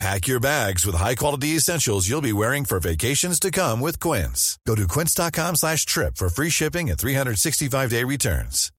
[0.00, 4.58] Pack your bags with high-quality essentials you'll be wearing for vacations to come with Quince.
[4.66, 8.70] Go to quince.com slash trip for free shipping and 365-day returns.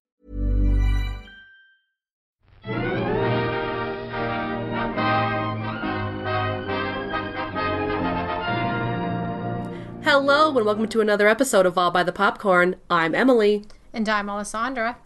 [10.02, 12.76] Hello and welcome to another episode of All by the Popcorn.
[12.88, 13.64] I'm Emily.
[13.92, 14.98] And I'm Alessandra.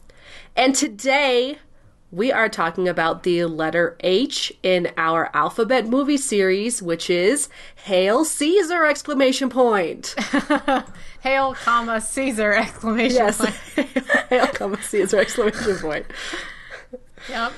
[0.54, 1.58] And today
[2.12, 7.48] we are talking about the letter H in our alphabet movie series, which is
[7.84, 10.14] Hail Caesar exclamation point.
[11.22, 13.38] Hail, comma, Caesar exclamation Yes.
[13.38, 13.88] point.
[14.28, 16.06] Hail comma Caesar exclamation point.
[17.28, 17.52] Yep.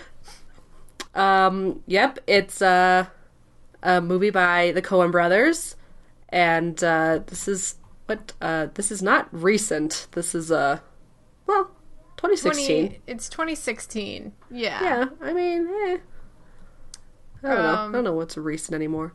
[1.14, 3.10] Um yep, it's a
[3.82, 5.76] a movie by the Coen brothers
[6.28, 10.06] and uh this is what uh this is not recent.
[10.12, 10.91] This is uh well
[12.22, 12.88] 2016.
[12.88, 14.32] 20, it's 2016.
[14.50, 14.82] Yeah.
[14.82, 15.98] Yeah, I mean, eh.
[17.44, 17.74] I don't know.
[17.74, 19.12] I Um, don't know what's recent anymore.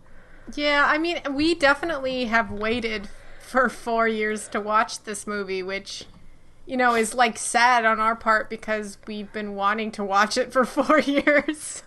[0.55, 3.09] Yeah, I mean, we definitely have waited
[3.41, 6.05] for four years to watch this movie, which,
[6.65, 10.51] you know, is like sad on our part because we've been wanting to watch it
[10.51, 11.83] for four years.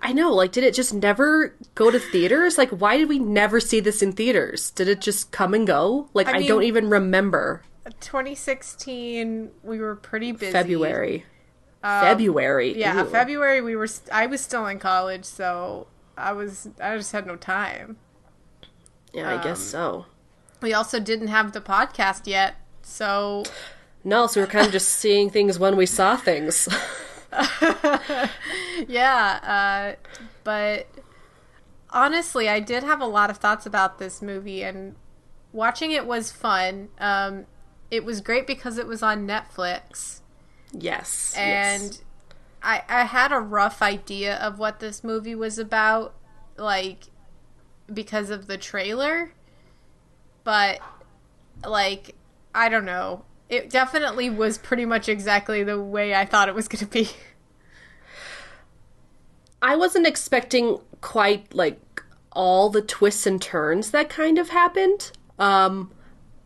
[0.00, 2.56] I know, like, did it just never go to theaters?
[2.56, 4.70] Like, why did we never see this in theaters?
[4.70, 6.08] Did it just come and go?
[6.14, 7.62] Like, I, I don't even remember
[8.00, 10.52] 2016, we were pretty busy.
[10.52, 11.24] February.
[11.82, 12.72] February.
[12.72, 13.10] Um, Yeah, Ew.
[13.10, 13.86] February we were.
[13.86, 16.68] St- I was still in college, so I was.
[16.80, 17.96] I just had no time.
[19.12, 20.06] Yeah, I guess um, so.
[20.60, 23.42] We also didn't have the podcast yet, so
[24.04, 26.68] No, so we we're kind of just seeing things when we saw things.
[28.86, 29.96] yeah.
[29.98, 30.08] Uh,
[30.44, 30.86] but
[31.90, 34.94] honestly, I did have a lot of thoughts about this movie, and
[35.52, 36.88] watching it was fun.
[36.98, 37.46] Um,
[37.92, 40.20] it was great because it was on Netflix,
[40.72, 41.34] yes.
[41.36, 42.02] and yes.
[42.62, 46.14] I I had a rough idea of what this movie was about,
[46.56, 47.04] like
[47.92, 49.34] because of the trailer,
[50.42, 50.80] but
[51.66, 52.14] like
[52.54, 53.26] I don't know.
[53.50, 57.10] It definitely was pretty much exactly the way I thought it was going to be.
[59.62, 62.02] I wasn't expecting quite like
[62.32, 65.12] all the twists and turns that kind of happened.
[65.38, 65.92] Um,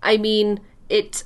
[0.02, 0.58] I mean,
[0.88, 1.22] it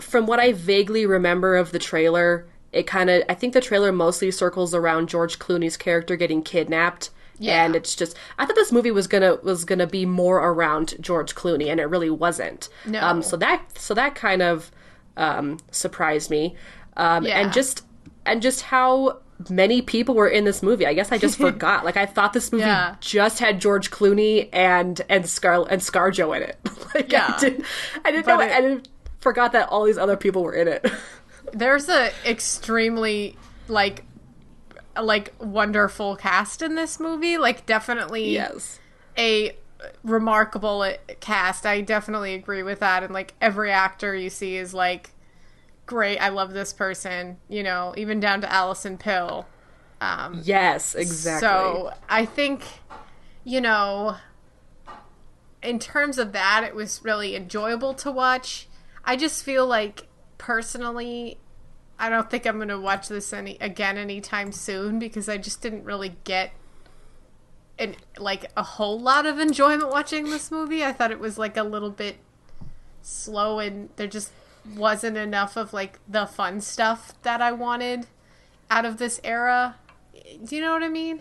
[0.00, 3.92] from what I vaguely remember of the trailer, it kind of I think the trailer
[3.92, 7.10] mostly circles around George Clooney's character getting kidnapped.
[7.38, 7.64] Yeah.
[7.64, 11.34] And it's just I thought this movie was gonna was gonna be more around George
[11.34, 12.68] Clooney, and it really wasn't.
[12.86, 13.00] No.
[13.00, 14.70] Um, so that so that kind of
[15.16, 16.54] um, surprised me,
[16.96, 17.40] um, Yeah.
[17.40, 17.82] and just
[18.26, 19.18] and just how
[19.50, 20.86] many people were in this movie.
[20.86, 21.84] I guess I just forgot.
[21.84, 22.94] Like I thought this movie Yeah.
[23.00, 26.56] just had George Clooney and and Scar and ScarJo in it.
[26.94, 27.34] like Yeah.
[27.36, 27.64] I didn't
[28.04, 28.88] I didn't But know it- I didn't
[29.24, 30.86] forgot that all these other people were in it.
[31.52, 33.36] There's a extremely
[33.68, 34.04] like
[35.00, 37.38] like wonderful cast in this movie.
[37.38, 38.78] Like definitely yes.
[39.18, 39.56] a
[40.04, 40.86] remarkable
[41.20, 41.64] cast.
[41.64, 43.02] I definitely agree with that.
[43.02, 45.10] And like every actor you see is like
[45.86, 46.18] great.
[46.18, 47.38] I love this person.
[47.48, 49.46] You know, even down to Alison Pill.
[50.02, 51.48] Um, Yes, exactly.
[51.48, 52.62] So I think,
[53.42, 54.16] you know,
[55.62, 58.68] in terms of that, it was really enjoyable to watch.
[59.04, 60.06] I just feel like
[60.38, 61.38] personally,
[61.98, 65.60] I don't think I'm going to watch this any again anytime soon because I just
[65.60, 66.52] didn't really get
[67.78, 70.84] an like a whole lot of enjoyment watching this movie.
[70.84, 72.16] I thought it was like a little bit
[73.02, 74.32] slow and there just
[74.74, 78.06] wasn't enough of like the fun stuff that I wanted
[78.70, 79.76] out of this era.
[80.44, 81.20] Do you know what I mean?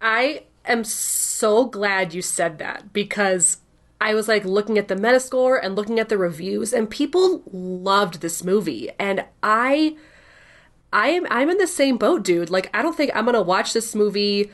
[0.00, 3.58] I am so glad you said that because
[4.00, 8.20] I was like looking at the Metascore and looking at the reviews and people loved
[8.20, 9.96] this movie and I
[10.92, 12.50] I am I'm in the same boat, dude.
[12.50, 14.50] Like I don't think I'm to watch this movie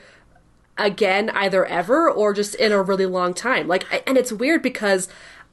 [0.77, 3.67] again either ever or just in a really long time.
[3.67, 5.09] Like and it's weird because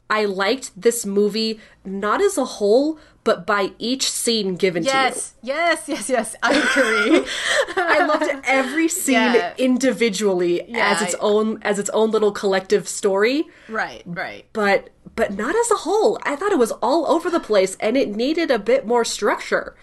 [0.09, 4.95] I liked this movie not as a whole but by each scene given to you.
[4.95, 6.37] Yes, yes, yes, yes.
[6.43, 7.27] I agree.
[7.77, 9.55] I loved every scene Yeah.
[9.59, 14.47] individually Yeah, as its I- own as its own little collective story, right, right.
[14.53, 16.19] but but not as a whole.
[16.23, 19.77] I thought it was all over the place and it needed a bit more structure.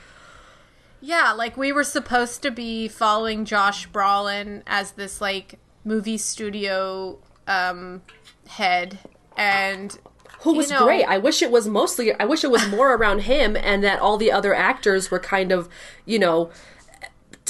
[1.00, 7.20] Yeah, like we were supposed to be following Josh Brolin as this like movie studio
[7.48, 8.02] um
[8.48, 8.98] head
[9.38, 9.98] and
[10.42, 11.04] who was know- great.
[11.06, 12.14] I wish it was mostly.
[12.20, 15.52] I wish it was more around him, and that all the other actors were kind
[15.52, 15.68] of,
[16.06, 16.50] you know,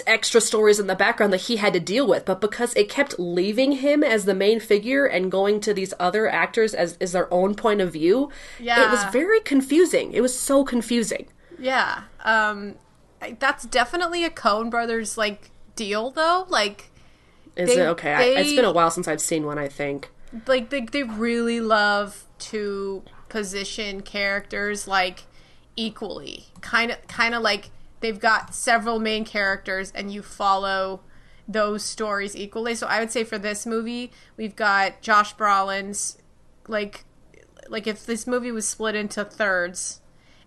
[0.05, 2.23] extra stories in the background that he had to deal with.
[2.25, 6.27] But because it kept leaving him as the main figure and going to these other
[6.29, 8.29] actors as as their own point of view,
[8.59, 8.85] yeah.
[8.87, 10.13] it was very confusing.
[10.13, 11.27] It was so confusing.
[11.59, 12.03] Yeah.
[12.23, 12.75] Um
[13.39, 16.45] that's definitely a Coen Brothers like deal though.
[16.47, 16.91] Like
[17.55, 18.13] Is They- it okay?
[18.13, 19.57] I, it's they- been a while since I've seen one.
[19.57, 20.09] I think.
[20.45, 25.23] like they they really love to position characters like
[25.75, 26.45] equally.
[26.61, 27.69] Kind of kind of like
[27.99, 31.01] they've got several main characters and you follow
[31.47, 32.75] those stories equally.
[32.75, 36.17] So I would say for this movie, we've got Josh Brolin's
[36.67, 37.05] like
[37.69, 40.01] like if this movie was split into thirds,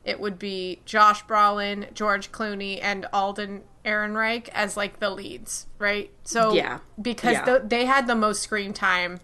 [0.04, 6.10] it would be Josh Brolin, George Clooney, and Alden Ehrenreich as like the leads, right?
[6.24, 6.78] So Yeah.
[7.00, 7.44] because Yeah.
[7.44, 9.20] th- they had the most screen time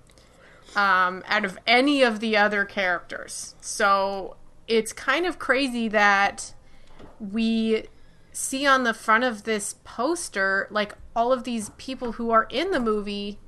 [0.74, 3.54] um, out of any of the other characters.
[3.60, 4.36] So
[4.66, 6.54] it's kind of crazy that
[7.20, 7.84] we
[8.32, 12.70] see on the front of this poster like all of these people who are in
[12.70, 13.38] the movie.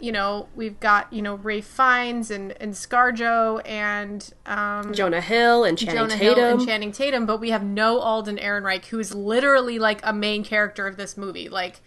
[0.00, 5.64] You know, we've got you know Ralph Fiennes and and ScarJo and um, Jonah Hill
[5.64, 6.58] and Channing Jonah Hill Tatum.
[6.58, 10.44] and Channing Tatum, but we have no Alden Ehrenreich, who is literally like a main
[10.44, 11.48] character of this movie.
[11.48, 11.80] Like,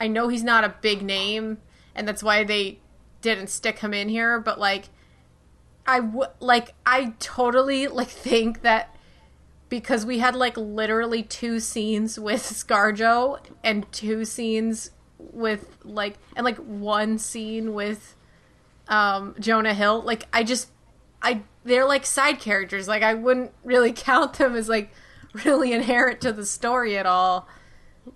[0.00, 1.58] I know he's not a big name,
[1.94, 2.80] and that's why they
[3.20, 4.38] didn't stick him in here.
[4.40, 4.88] But like,
[5.86, 8.94] I w- like I totally like think that
[9.68, 16.44] because we had like literally two scenes with ScarJo and two scenes with like and
[16.44, 18.14] like one scene with
[18.88, 20.02] um Jonah Hill.
[20.02, 20.70] Like I just
[21.22, 22.88] I they're like side characters.
[22.88, 24.90] Like I wouldn't really count them as like
[25.44, 27.48] really inherent to the story at all.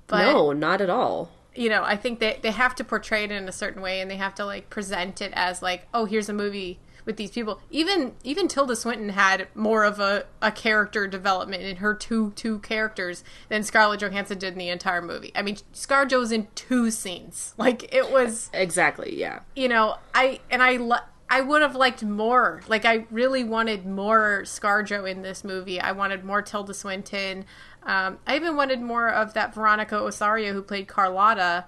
[0.06, 1.31] But no, not at all.
[1.54, 4.10] You know, I think they they have to portray it in a certain way and
[4.10, 7.60] they have to like present it as like, oh, here's a movie with these people.
[7.70, 12.60] Even even Tilda Swinton had more of a, a character development in her two two
[12.60, 15.32] characters than Scarlett Johansson did in the entire movie.
[15.34, 17.55] I mean, ScarJo's in two scenes.
[17.58, 19.19] Like it was Exactly.
[19.19, 19.40] Yeah.
[19.56, 20.96] you know, I and I li-
[21.32, 22.61] I would have liked more.
[22.69, 25.81] Like I really wanted more ScarJo in this movie.
[25.81, 27.46] I wanted more Tilda Swinton.
[27.84, 31.64] Um, I even wanted more of that Veronica Osorio who played Carlotta.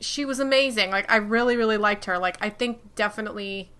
[0.00, 0.90] She was amazing.
[0.90, 2.18] Like I really really liked her.
[2.18, 3.70] Like I think definitely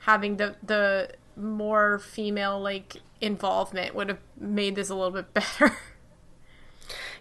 [0.00, 5.78] having the the more female like involvement would have made this a little bit better.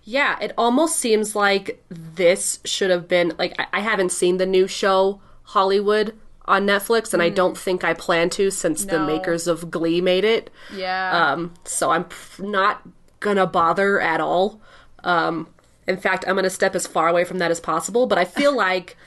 [0.04, 4.45] Yeah, it almost seems like this should have been like I, I haven't seen the
[4.45, 6.13] new show Hollywood
[6.45, 10.25] on Netflix, and I don't think I plan to since the makers of Glee made
[10.25, 10.49] it.
[10.75, 11.31] yeah.
[11.31, 12.05] Um, so I'm
[12.39, 12.81] not
[13.19, 14.61] gonna bother at all.
[15.03, 15.47] Um,
[15.87, 18.07] in fact, I'm gonna step as far away from that as possible.
[18.07, 18.97] But I feel like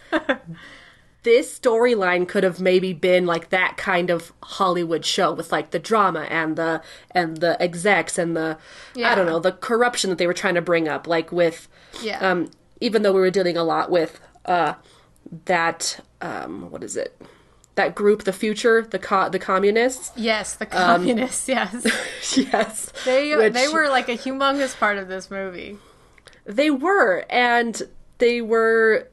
[1.23, 5.79] this storyline could have maybe been like that kind of Hollywood show with like the
[5.79, 8.59] drama and the and the execs and the
[9.05, 11.07] I don't know the corruption that they were trying to bring up.
[11.07, 11.69] Like with
[12.01, 12.19] yeah.
[12.21, 12.51] um,
[12.81, 14.75] even though we were dealing a lot with uh,
[15.47, 17.21] that um, what is it
[17.75, 21.49] that group the future the co- the communists yes, the communists.
[21.49, 22.37] yes.
[22.37, 25.79] yes They which- they were like a humongous part of this movie.
[26.45, 27.83] They were, and
[28.19, 29.09] they were.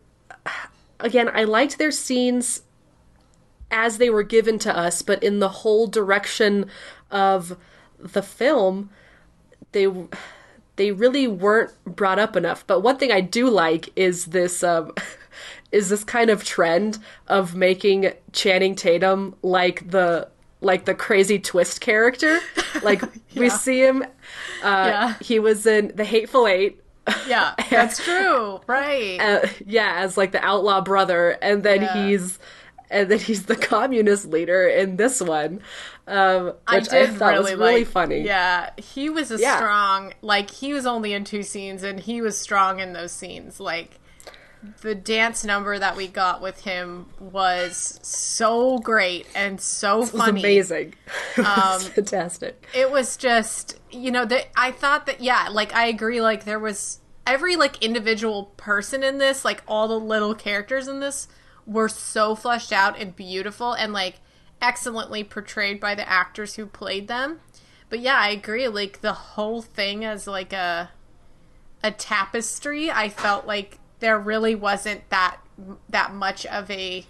[1.00, 2.62] Again, I liked their scenes
[3.72, 6.70] as they were given to us, but in the whole direction
[7.10, 7.58] of
[7.98, 8.92] the film,
[9.72, 9.88] they
[10.76, 12.66] they really weren't brought up enough.
[12.68, 14.94] But one thing I do like is this um,
[15.72, 20.30] is this kind of trend of making Channing Tatum like the
[20.62, 22.40] like the crazy twist character.
[22.82, 23.04] Like
[23.36, 24.02] we see him.
[24.04, 24.08] Uh,
[24.64, 25.14] Yeah.
[25.22, 26.82] He was in The Hateful Eight.
[27.28, 28.60] Yeah, that's true.
[28.68, 29.20] Right.
[29.22, 32.08] uh, yeah, as like the outlaw brother, and then Yeah.
[32.08, 32.40] he's
[32.90, 35.62] and then he's the communist leader in this one,
[36.08, 38.22] um, I which I, did thought really was really like- funny.
[38.22, 39.56] Yeah, he was a Yeah.
[39.58, 40.14] strong.
[40.22, 43.60] Like he was only in two scenes, and he was strong in those scenes.
[43.60, 44.00] Like
[44.82, 50.10] the dance number that we got with him was so great and so it was
[50.12, 50.40] funny.
[50.42, 50.94] amazing.
[51.38, 52.68] It was Um, fantastic.
[52.74, 56.60] it was just you know that i thought that yeah like i agree like there
[56.60, 61.28] was every like individual person in this like all the little characters in this
[61.66, 64.16] were so fleshed out and beautiful and like
[64.62, 67.40] excellently portrayed by the actors who played them
[67.90, 70.90] but yeah i agree like the whole thing as like a
[71.84, 75.38] a tapestry i felt like there really wasn't that
[75.88, 77.06] that much of a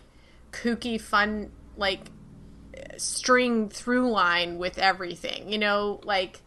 [0.51, 2.01] kooky fun like
[2.97, 5.51] string through line with everything.
[5.51, 6.41] You know, like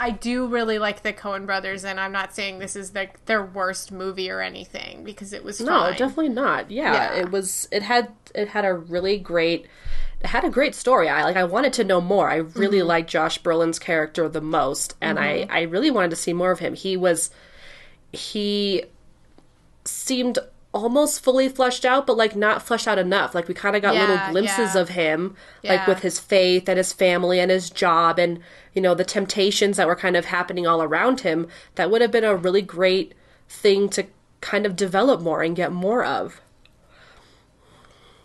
[0.00, 3.44] I do really like the Coen brothers and I'm not saying this is like their
[3.44, 5.92] worst movie or anything because it was No, fine.
[5.92, 6.72] definitely not.
[6.72, 7.20] Yeah, Yeah.
[7.20, 7.68] it was.
[7.70, 9.68] It had it had a really great
[10.20, 11.08] it had a great story.
[11.08, 12.28] I like I wanted to know more.
[12.28, 12.88] I really mm-hmm.
[12.88, 15.52] liked Josh Brolin's character the most, and mm-hmm.
[15.52, 16.74] I I really wanted to see more of him.
[16.74, 17.30] He was
[18.10, 18.84] he
[20.08, 20.38] seemed
[20.74, 23.34] almost fully fleshed out, but like not fleshed out enough.
[23.34, 24.80] Like we kind of got yeah, little glimpses yeah.
[24.80, 25.74] of him, yeah.
[25.74, 28.40] like with his faith and his family and his job and,
[28.74, 31.46] you know, the temptations that were kind of happening all around him.
[31.76, 33.14] That would have been a really great
[33.48, 34.06] thing to
[34.40, 36.40] kind of develop more and get more of.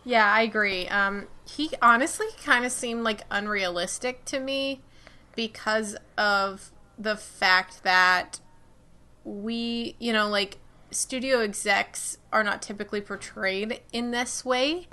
[0.06, 0.88] Yeah, I agree.
[0.88, 4.82] Um, he honestly kind of seemed like unrealistic to me
[5.36, 8.40] because of the fact that
[9.24, 10.58] we, you know, like
[10.94, 14.88] studio execs are not typically portrayed in this way.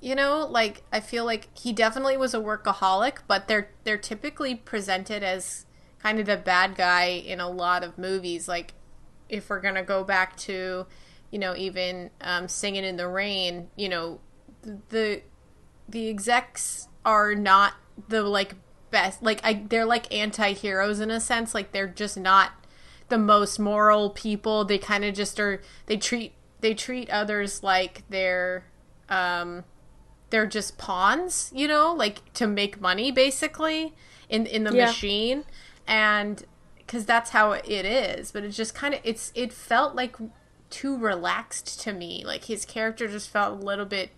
[0.00, 4.54] You know, like I feel like he definitely was a workaholic, but they're they're typically
[4.54, 5.66] presented as
[6.02, 8.48] kind of the bad guy in a lot of movies.
[8.48, 8.74] Like
[9.28, 10.86] if we're gonna go back to,
[11.30, 14.20] you know, even um, Singing in the Rain, you know,
[14.88, 15.22] the
[15.88, 17.74] the execs are not
[18.08, 18.54] the like
[18.90, 22.52] best like I they're like anti-heroes in a sense like they're just not
[23.12, 28.04] the most moral people they kind of just are they treat they treat others like
[28.08, 28.64] they're
[29.10, 29.64] um
[30.30, 33.92] they're just pawns you know like to make money basically
[34.30, 34.86] in in the yeah.
[34.86, 35.44] machine
[35.86, 36.46] and
[36.78, 40.16] because that's how it is but it just kind of it's it felt like
[40.70, 44.08] too relaxed to me like his character just felt a little bit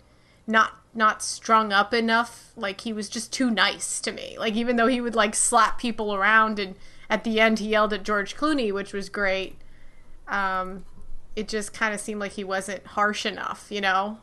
[0.47, 2.51] not not strung up enough.
[2.55, 4.37] Like he was just too nice to me.
[4.39, 6.75] Like even though he would like slap people around and
[7.09, 9.55] at the end he yelled at George Clooney, which was great.
[10.27, 10.85] Um,
[11.35, 14.19] it just kind of seemed like he wasn't harsh enough, you know.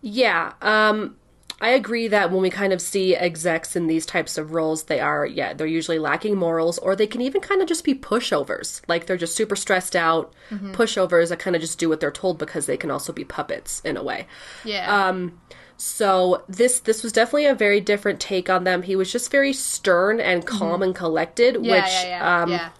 [0.00, 0.52] Yeah.
[0.62, 1.16] Um
[1.62, 4.98] I agree that when we kind of see execs in these types of roles, they
[4.98, 8.80] are, yeah, they're usually lacking morals, or they can even kind of just be pushovers.
[8.88, 10.72] Like they're just super stressed out mm-hmm.
[10.72, 13.80] pushovers that kind of just do what they're told because they can also be puppets
[13.84, 14.26] in a way.
[14.64, 15.08] Yeah.
[15.08, 15.38] Um,
[15.80, 18.82] so this this was definitely a very different take on them.
[18.82, 20.82] He was just very stern and calm mm-hmm.
[20.82, 22.64] and collected, yeah, which, yeah, yeah.
[22.66, 22.70] Um,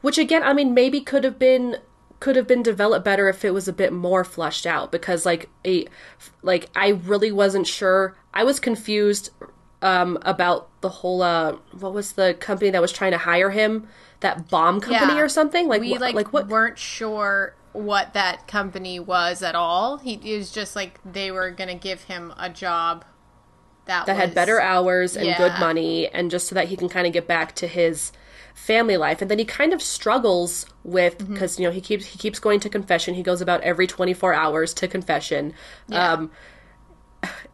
[0.00, 1.76] which again, I mean, maybe could have been
[2.18, 5.48] could have been developed better if it was a bit more fleshed out because like
[5.64, 5.86] a
[6.42, 8.16] like I really wasn't sure.
[8.34, 9.30] I was confused
[9.80, 13.86] um, about the whole uh, what was the company that was trying to hire him?
[14.20, 15.20] That bomb company yeah.
[15.20, 15.68] or something?
[15.68, 19.98] Like we like, like what weren't sure what that company was at all.
[19.98, 23.04] He it was just like they were going to give him a job
[23.86, 25.38] that, that was, had better hours and yeah.
[25.38, 28.12] good money and just so that he can kind of get back to his
[28.54, 31.62] family life and then he kind of struggles with because mm-hmm.
[31.62, 34.74] you know he keeps he keeps going to confession he goes about every 24 hours
[34.74, 35.54] to confession
[35.88, 36.12] yeah.
[36.12, 36.30] um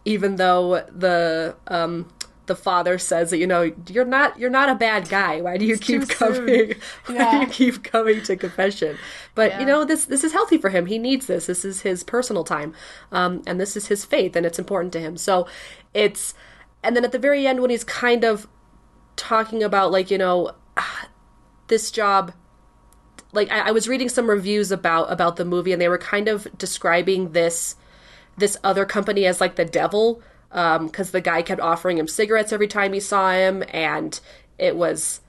[0.04, 2.08] even though the um
[2.47, 5.41] the father says that you know you're not you're not a bad guy.
[5.41, 6.75] Why do you it's keep coming?
[7.07, 8.97] Why do you keep coming to confession?
[9.35, 9.61] But yeah.
[9.61, 10.87] you know this this is healthy for him.
[10.87, 11.47] He needs this.
[11.47, 12.75] This is his personal time.
[13.12, 15.17] Um, and this is his faith and it's important to him.
[15.17, 15.47] So
[15.95, 16.35] it's
[16.83, 18.47] and then at the very end when he's kind of
[19.17, 20.53] talking about like you know
[21.69, 22.33] this job
[23.33, 26.29] like I, I, was reading some reviews about about the movie and they were kind
[26.29, 27.75] of describing this
[28.38, 32.53] this other company as like the devil because um, the guy kept offering him cigarettes
[32.53, 34.21] every time he saw him and
[34.59, 35.21] it was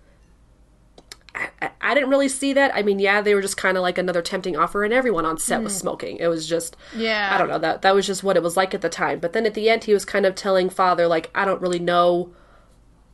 [1.62, 2.72] I, I didn't really see that.
[2.74, 5.38] I mean, yeah, they were just kind of like another tempting offer, and everyone on
[5.38, 5.66] set mm.
[5.66, 5.82] was hmm.
[5.82, 6.18] smoking.
[6.18, 8.74] It was just, yeah, I don't know that that was just what it was like
[8.74, 9.20] at the time.
[9.20, 11.80] But then at the end, he was kind of telling father like, I don't really
[11.80, 12.32] know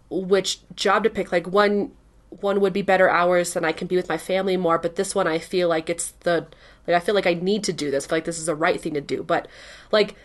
[0.09, 1.31] which job to pick.
[1.31, 1.91] Like one
[2.29, 5.13] one would be better hours and I can be with my family more, but this
[5.13, 6.47] one I feel like it's the
[6.87, 8.05] like I feel like I need to do this.
[8.05, 9.23] I feel like this is the right thing to do.
[9.23, 9.47] But
[9.91, 10.15] like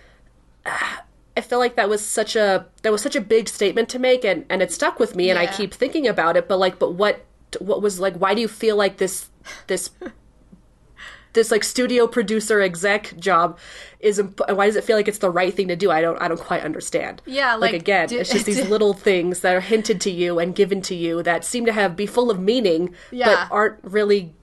[1.38, 4.24] I feel like that was such a that was such a big statement to make
[4.24, 6.94] and and it stuck with me and I keep thinking about it, but like but
[6.94, 7.24] what
[7.60, 9.30] what was like why do you feel like this
[9.68, 9.90] this
[11.32, 13.58] this like studio producer exec job
[14.00, 16.20] is imp- why does it feel like it's the right thing to do i don't
[16.20, 19.60] i don't quite understand yeah like, like again it's just these little things that are
[19.60, 22.94] hinted to you and given to you that seem to have be full of meaning
[23.10, 23.26] yeah.
[23.26, 24.34] but aren't really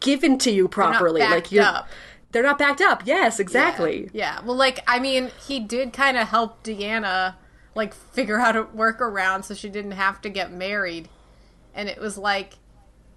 [0.00, 1.88] given to you properly like you're up.
[2.34, 3.06] They're not backed up.
[3.06, 4.10] Yes exactly.
[4.12, 4.40] Yeah, yeah.
[4.44, 7.36] well like i mean he did kind of help deanna
[7.74, 11.08] like figure out a workaround so she didn't have to get married.
[11.74, 12.54] And it was like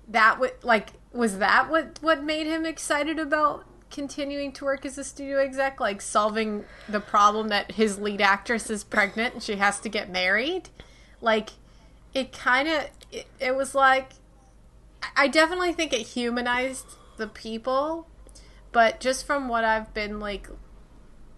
[0.08, 4.98] that would like was that what what made him excited about continuing to work as
[5.00, 5.80] a studio exec?
[5.80, 10.12] Like solving the problem that his lead actress is pregnant and she has to get
[10.12, 10.70] married?
[11.22, 11.50] Like
[12.14, 14.12] it kind of it, it was like
[15.16, 18.08] i definitely think it humanized the people
[18.72, 20.50] but just from what i've been like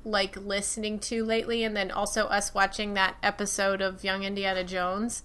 [0.03, 5.24] like listening to lately and then also us watching that episode of young indiana jones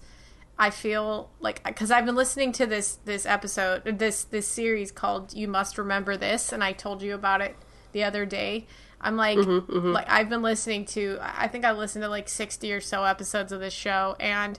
[0.57, 5.33] I feel like because I've been listening to this this episode this this series called
[5.33, 7.55] You Must Remember This, and I told you about it
[7.91, 8.67] the other day.
[9.01, 11.19] I'm like, Mm-hmm, like I've been listening to.
[11.21, 14.57] I think I listened to like 60 or so episodes of this show, and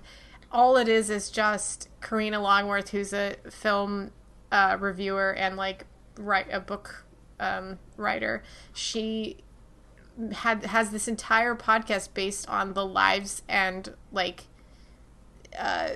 [0.52, 4.10] all it is is just Karina Longworth, who's a film
[4.52, 5.86] uh, reviewer and like
[6.18, 7.05] write a book
[7.40, 8.42] um, writer.
[8.72, 9.38] She
[10.32, 14.44] had has this entire podcast based on the lives and like
[15.58, 15.90] uh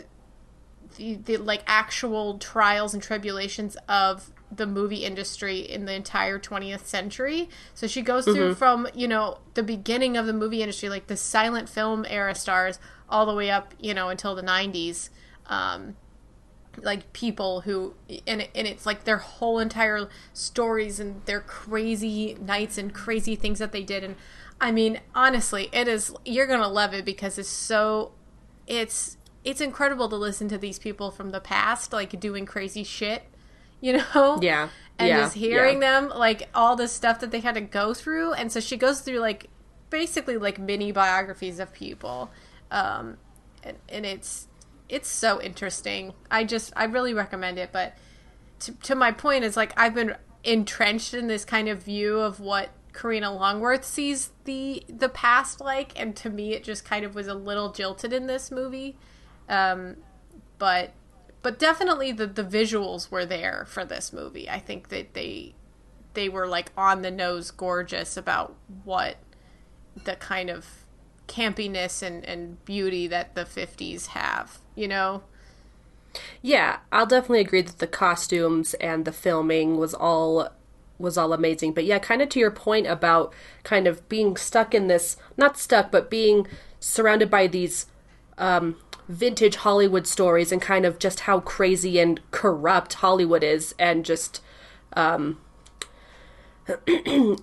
[0.96, 6.84] the, the like actual trials and tribulations of the movie industry in the entire 20th
[6.84, 7.48] century.
[7.74, 11.16] So she goes through from, you know, the beginning of the movie industry, like the
[11.16, 12.78] silent film era stars,
[13.08, 15.10] all the way up, you know, until the 90s.
[15.46, 15.96] Um,
[16.82, 17.94] like people who
[18.26, 23.58] and, and it's like their whole entire stories and their crazy nights and crazy things
[23.58, 24.16] that they did and
[24.60, 28.12] i mean honestly it is you're gonna love it because it's so
[28.66, 33.24] it's it's incredible to listen to these people from the past like doing crazy shit
[33.80, 34.68] you know Yeah.
[34.98, 35.18] and yeah.
[35.20, 36.00] just hearing yeah.
[36.00, 39.00] them like all the stuff that they had to go through and so she goes
[39.00, 39.48] through like
[39.90, 42.30] basically like mini biographies of people
[42.70, 43.16] um
[43.62, 44.46] and, and it's
[44.90, 46.12] it's so interesting.
[46.30, 47.94] I just i really recommend it but
[48.60, 52.40] to, to my point is like i've been entrenched in this kind of view of
[52.40, 57.14] what karina longworth sees the the past like and to me it just kind of
[57.14, 58.96] was a little jilted in this movie.
[59.48, 59.96] Um
[60.58, 60.92] but
[61.42, 64.48] but definitely the the visuals were there for this movie.
[64.48, 65.54] I think that they
[66.14, 69.16] they were like on the nose gorgeous about what
[70.04, 70.66] the kind of
[71.28, 75.22] campiness and, and beauty that the 50s have you know
[76.42, 80.48] Yeah, I'll definitely agree that the costumes and the filming was all
[80.98, 81.72] was all amazing.
[81.72, 83.32] But yeah, kind of to your point about
[83.62, 86.46] kind of being stuck in this not stuck, but being
[86.78, 87.86] surrounded by these
[88.38, 88.76] um
[89.08, 94.42] vintage Hollywood stories and kind of just how crazy and corrupt Hollywood is and just
[94.94, 95.38] um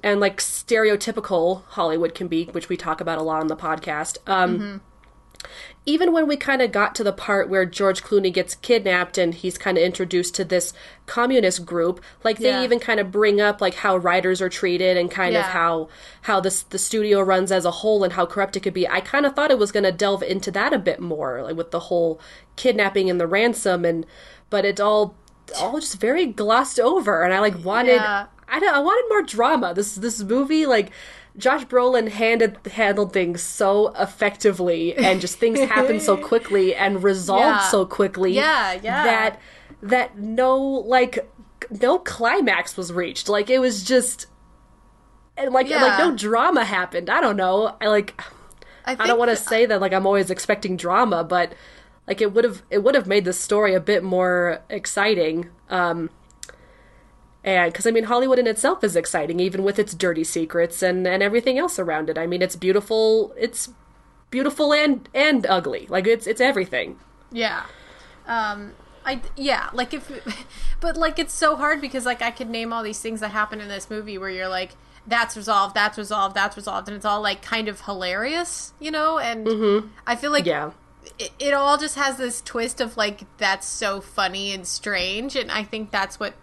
[0.03, 4.17] and like stereotypical Hollywood can be, which we talk about a lot on the podcast.
[4.27, 4.81] Um
[5.85, 9.33] even when we kind of got to the part where George Clooney gets kidnapped and
[9.33, 10.73] he's kind of introduced to this
[11.05, 12.63] communist group, like they Yeah.
[12.63, 15.89] even kind of bring up like how writers are treated and kind of how
[16.23, 18.87] how this the studio runs as a whole and how corrupt it could be.
[18.87, 21.55] I kind of thought it was going to delve into that a bit more, like
[21.55, 22.19] with the whole
[22.55, 24.05] kidnapping and the ransom and
[24.49, 25.15] but it all
[25.57, 28.25] all just very glossed over and I like wanted Yeah.
[28.49, 29.73] I don't, I wanted more drama.
[29.73, 30.91] This this movie like
[31.37, 37.41] Josh Brolin handed handled things so effectively and just things happened so quickly and resolved
[37.43, 37.69] Yeah.
[37.69, 39.03] so quickly Yeah, yeah.
[39.03, 39.39] that
[39.83, 41.29] that no like
[41.69, 43.29] no climax was reached.
[43.29, 44.25] Like it was just
[45.35, 47.09] and like like no drama happened.
[47.09, 47.75] I don't know.
[47.79, 48.19] I like
[48.85, 51.53] I think don't want to say that like I'm always expecting drama, but
[52.07, 55.49] like it would have it would have made the story a bit more exciting.
[55.69, 56.09] Um
[57.47, 61.07] and because I mean Hollywood in itself is exciting even with its dirty secrets and
[61.07, 62.17] and everything else around it.
[62.17, 63.33] I mean it's beautiful.
[63.37, 63.69] It's
[64.29, 65.87] beautiful and and ugly.
[65.89, 66.99] Like it's it's everything.
[67.31, 67.63] Yeah.
[68.27, 68.73] Um
[69.05, 70.11] I yeah, like if
[70.81, 73.61] but like it's so hard because like I could name all these things that happen
[73.61, 74.71] in this movie where you're like
[75.07, 79.17] that's resolved, that's resolved, that's resolved and it's all like kind of hilarious, you know?
[79.19, 80.71] And I feel like Yeah.
[81.17, 85.49] it, it all just has this twist of like that's so funny and strange and
[85.49, 86.33] I think that's what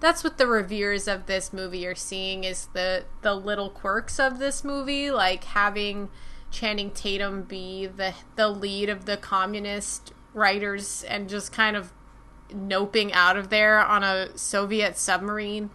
[0.00, 4.38] that's what the reviewers of this movie are seeing is the the little quirks of
[4.38, 6.08] this movie like having
[6.50, 11.92] Channing Tatum be the the lead of the communist writers and just kind of
[12.50, 15.70] noping out of there on a Soviet submarine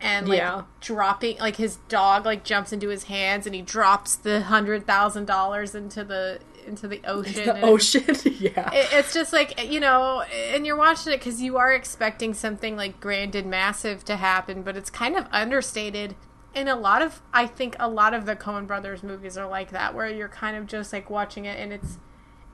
[0.00, 0.62] and like Yeah.
[0.80, 5.26] dropping like his dog like jumps into his hands and he drops the hundred thousand
[5.26, 8.04] dollars into the into the ocean The ocean.
[8.38, 8.70] yeah.
[8.72, 12.76] it- it's just like you know and you're watching it because you are expecting something
[12.76, 16.14] like grand and massive to happen but it's kind of understated
[16.54, 19.70] and a lot of i think a lot of the coen brothers movies are like
[19.70, 21.98] that where you're kind of just like watching it and it's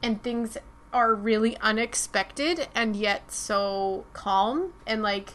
[0.03, 0.57] and things
[0.92, 5.35] are really unexpected and yet so calm and like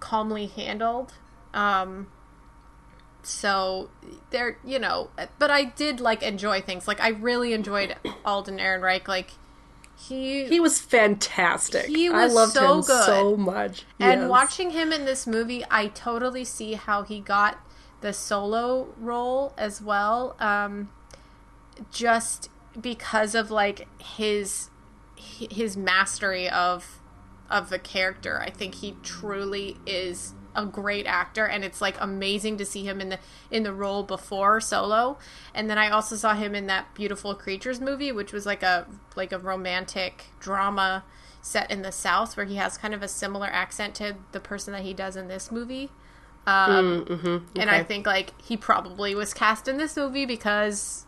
[0.00, 1.14] calmly handled
[1.54, 2.06] um
[3.22, 3.88] so
[4.30, 9.06] there you know but i did like enjoy things like i really enjoyed alden ehrenreich
[9.08, 9.32] like
[10.08, 11.84] he, He was fantastic.
[11.84, 13.04] He I was loved so him good.
[13.04, 13.84] so much.
[13.98, 14.30] and Yes.
[14.30, 17.58] watching him in this movie i totally see how he got
[18.00, 20.88] the solo role as well um
[21.90, 22.48] just
[22.80, 24.70] because of like his
[25.16, 27.00] his mastery of
[27.50, 32.56] of the character i think he truly is a great actor and it's like amazing
[32.56, 33.18] to see him in the
[33.50, 35.16] in the role before solo
[35.54, 38.86] and then i also saw him in that beautiful creatures movie which was like a
[39.16, 41.04] like a romantic drama
[41.42, 44.72] set in the south where he has kind of a similar accent to the person
[44.72, 45.90] that he does in this movie
[46.46, 47.60] Um, Mm-hmm.
[47.60, 51.06] And I think like he probably was cast in this movie because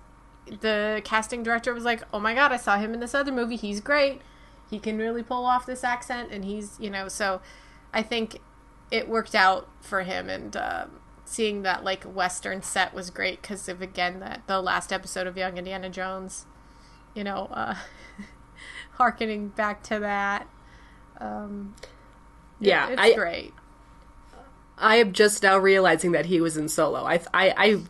[0.60, 3.56] the casting director was like, "Oh my god, I saw him in this other movie.
[3.56, 4.20] He's great.
[4.70, 7.40] He can really pull off this accent, and he's you know." So
[7.92, 8.38] I think
[8.92, 13.68] it worked out for him, and um, seeing that like Western set was great because
[13.68, 16.46] of again that the last episode of Young Indiana Jones,
[17.14, 17.74] you know, uh,
[18.92, 20.46] harkening back to that.
[21.18, 21.74] Um,
[22.60, 23.54] Yeah, it's I- great.
[24.78, 27.04] I am just now realizing that he was in Solo.
[27.04, 27.80] I I I,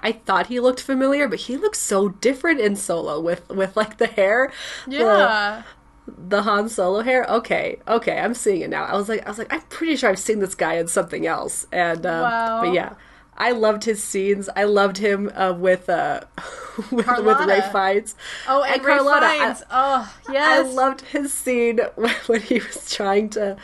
[0.00, 3.98] I thought he looked familiar, but he looks so different in Solo with with like
[3.98, 4.52] the hair.
[4.86, 5.62] Yeah.
[6.16, 7.24] The Han Solo hair.
[7.28, 8.84] Okay, okay, I'm seeing it now.
[8.84, 11.26] I was like, I was like, I'm pretty sure I've seen this guy in something
[11.26, 11.66] else.
[11.72, 12.60] And um, Wow.
[12.62, 12.94] but yeah,
[13.36, 14.48] I loved his scenes.
[14.54, 16.20] I loved him uh, with uh
[16.90, 17.72] with, with Ralph.
[17.72, 18.14] Fiennes.
[18.48, 19.62] Oh, and, And Carlotta, I- Fiennes.
[19.70, 23.56] oh, I loved his scene when, when he was trying to,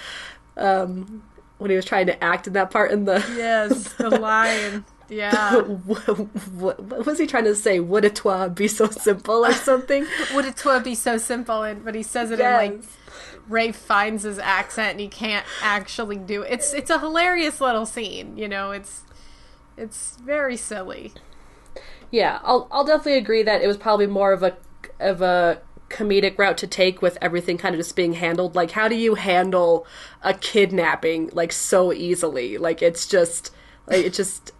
[0.57, 1.23] um,
[1.59, 3.17] when he was trying to act in that part in the.
[3.37, 4.85] Yes, the lion.
[5.09, 5.61] Yeah.
[5.63, 7.81] what, what, what was he trying to say?
[7.81, 10.07] Would a toi be so simple or something?
[10.35, 11.63] Would a would be so simple?
[11.63, 12.63] And but he says it Yes.
[12.65, 12.85] in like
[13.49, 16.53] Ralph Fiennes his accent and he can't actually do it.
[16.53, 18.37] It's it's a hilarious little scene.
[18.37, 19.03] You know, it's
[19.77, 21.13] it's very silly.
[22.11, 24.57] Yeah, I'll I'll definitely agree that it was probably more of a
[24.99, 28.55] of a comedic route to take with everything kind of just being handled.
[28.57, 29.87] Like, how do you handle
[30.23, 32.59] a kidnapping like so easily?
[32.59, 33.53] Like, it's just
[33.87, 34.53] like it just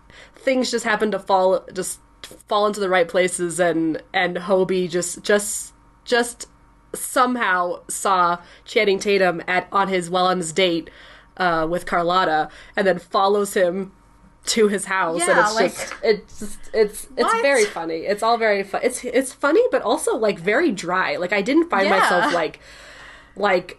[0.47, 2.01] things just happen to fall just
[2.49, 5.75] fall into the right places, and and Hobie just just
[6.07, 6.49] just
[6.95, 10.89] somehow saw Channing Tatum at on his well on his date
[11.37, 13.93] uh, with Carlotta, and then follows him
[14.47, 17.43] to his house, and Yeah, it's like- just it's just it's it's What?
[17.43, 18.07] very funny.
[18.07, 18.81] It's all very fun.
[18.85, 21.17] It's it's funny, but also like very dry.
[21.17, 21.99] Like I didn't find Yeah.
[21.99, 22.61] myself like
[23.35, 23.79] like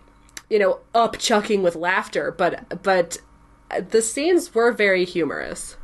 [0.50, 3.18] you know up chucking with laughter, but but
[3.90, 5.77] the scenes were very humorous.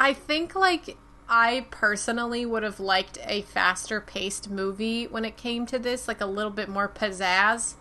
[0.00, 0.96] I think like
[1.28, 6.22] I personally would have liked a faster paced movie when it came to this, like
[6.22, 7.74] a little bit more pizzazz.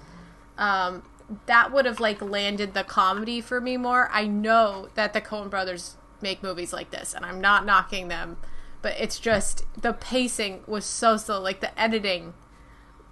[0.57, 1.03] Um,
[1.45, 4.09] that would have like landed the comedy for me more.
[4.11, 8.35] I know that the Coen brothers make movies like this, and I'm not knocking them,
[8.81, 11.39] but it's just the pacing was so slow.
[11.39, 12.33] Like the editing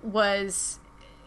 [0.03, 0.79] was,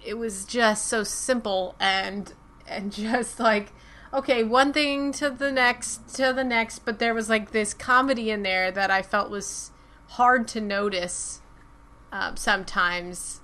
[0.04, 2.34] it was just so simple and
[2.68, 3.72] and just like
[4.12, 8.30] okay, one thing to the next to the next, but there was like this comedy
[8.30, 9.70] in there that I felt was
[10.08, 11.40] hard to notice
[12.12, 13.40] um, sometimes.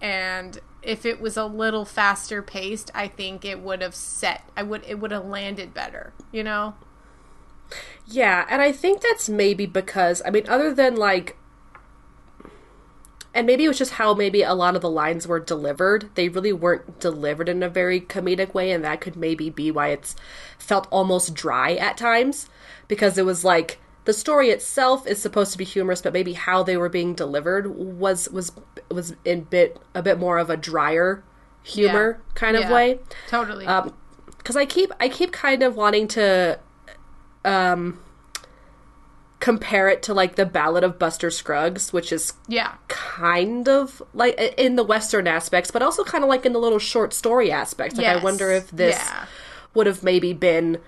[0.00, 4.44] And if it was a little faster paced, I think it would have set.
[4.56, 6.12] I would it would have landed better.
[6.32, 6.74] You know.
[8.06, 11.36] Yeah, and I think that's maybe because I mean, other than like,
[13.36, 16.10] and maybe it was just how maybe a lot of the lines were delivered.
[16.16, 19.88] They really weren't delivered in a very comedic way, and that could maybe be why
[19.88, 20.16] it's
[20.58, 22.48] felt almost dry at times
[22.88, 26.62] because it was like the story itself is supposed to be humorous, but maybe how
[26.62, 28.52] they were being delivered was was
[28.90, 31.22] was in bit a bit more of a drier
[31.62, 32.72] humor kind of Yeah.
[32.74, 33.66] way Totally.
[33.66, 33.92] um
[34.38, 36.58] because i keep i keep kind of wanting to
[37.44, 37.98] um
[39.46, 42.72] compare it to like the ballad of buster scruggs which is yeah.
[42.88, 46.80] kind of like in the western aspects but also kind of like in the little
[46.80, 49.26] short story aspects like i wonder if this Yeah.
[49.72, 50.78] would have maybe been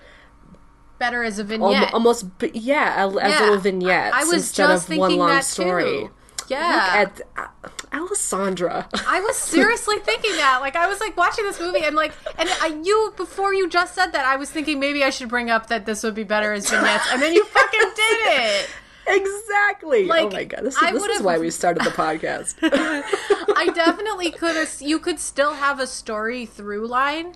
[0.97, 1.93] Better as a vignette.
[1.93, 3.39] almost yeah as Yeah.
[3.39, 6.11] little vignettes I was instead just of one long story too.
[6.49, 7.07] Yeah.
[7.07, 10.59] Look at uh, alessandra I was seriously thinking that.
[10.61, 13.95] Like, I was like watching this movie, and like, and I, you before you just
[13.95, 16.53] said that, I was thinking maybe I should bring up that this would be better
[16.53, 18.69] as vignettes, and then you fucking did it.
[19.07, 24.31] exactly oh my god this, is- this is why we started the podcast I definitely
[24.31, 24.71] could have.
[24.79, 27.33] You could still have a story through line,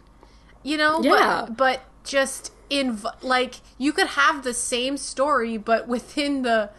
[0.61, 1.01] you know.
[1.01, 1.45] Yeah.
[1.47, 6.69] But, but just in like you could have the same story, but within the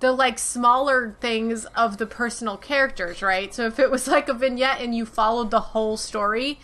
[0.00, 3.54] the like smaller things of the personal characters, right?
[3.54, 6.58] So if it was like a vignette and you followed the whole story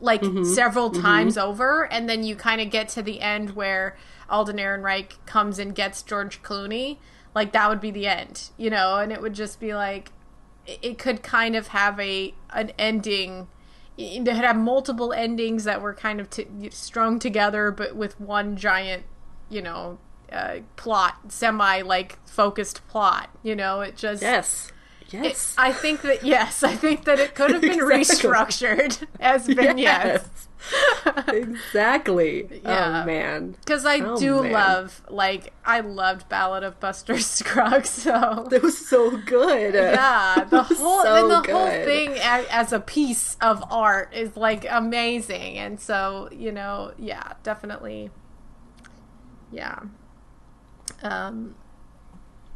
[0.00, 0.44] like mm-hmm.
[0.44, 1.02] several mm-hmm.
[1.02, 3.96] times over, and then you kind of get to the end where
[4.28, 6.98] Alden Ehrenreich comes and gets George Clooney,
[7.34, 10.12] like that would be the end, you know, and it would just be like
[10.66, 13.48] it- it could kind of have a an ending.
[13.96, 18.56] It could have multiple endings that were kind of t- strung together, but with one
[18.56, 19.04] giant,
[19.48, 19.98] you know,
[20.32, 23.30] uh, plot, semi like focused plot.
[23.42, 27.34] You know, it just yes it- yes I think that yes, I think that it
[27.34, 28.30] could have been Exactly.
[28.30, 29.78] restructured as vignettes.
[29.78, 31.28] Yes.
[31.28, 32.48] exactly.
[32.64, 33.02] Yeah.
[33.02, 33.52] Oh man.
[33.60, 34.52] Because I Oh, do man.
[34.52, 39.74] love, like, I loved Ballad of Buster Scruggs, so That was so good.
[39.74, 44.36] yeah, the whole so and the whole thing as, as a piece of art is
[44.36, 48.10] like amazing, and so you know, yeah, definitely,
[49.52, 49.78] Yeah.
[51.02, 51.54] Um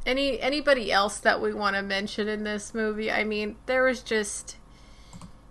[0.07, 3.11] any anybody else that we want to mention in this movie?
[3.11, 4.57] I mean, there was just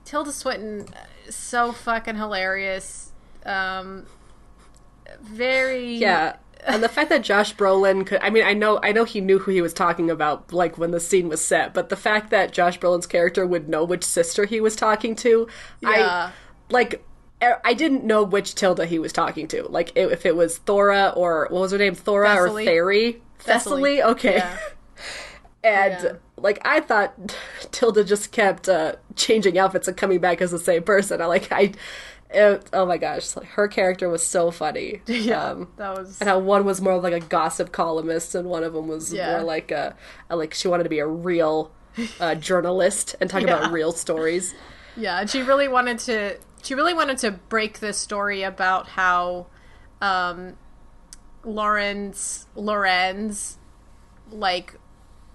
[0.06, 3.12] Tilda Swinton uh, so fucking hilarious.
[3.45, 4.06] Um
[5.21, 6.36] very Yeah.
[6.65, 9.39] And the fact that Josh Brolin could I mean I know I know he knew
[9.39, 12.52] who he was talking about like when the scene was set, but the fact that
[12.52, 15.47] Josh Brolin's character would know which sister he was talking to,
[15.82, 15.89] Yeah.
[15.89, 16.32] I
[16.71, 17.06] like
[17.41, 19.63] I I didn't know which Tilda he was talking to.
[19.67, 22.65] Like if it was Thora or what was her name, Thora or Thessaly.
[22.65, 23.19] Theri?
[23.39, 23.97] Thessaly.
[23.99, 24.04] Thessaly?
[24.04, 24.36] Okay.
[24.38, 24.58] Yeah.
[25.62, 26.13] And Yeah.
[26.38, 27.13] like I thought
[27.71, 31.21] Tilda just kept uh, changing outfits and coming back as the same person.
[31.21, 31.73] I like I
[32.32, 35.02] it, oh my gosh, like, her character was so funny.
[35.08, 35.43] Yeah.
[35.43, 38.71] Um, that was and how one was more like a gossip columnist and one of
[38.73, 39.32] them was Yeah.
[39.34, 39.95] more like a,
[40.30, 41.71] a like she wanted to be a real
[42.21, 43.58] uh, journalist and talk Yeah.
[43.58, 44.54] about real stories.
[44.95, 46.38] Yeah, and she really wanted to.
[46.63, 49.48] She really wanted to break this story about how
[50.02, 50.58] um,
[51.43, 53.58] Laurence Laurentz
[54.32, 54.76] like